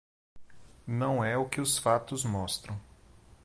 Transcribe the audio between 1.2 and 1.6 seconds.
é o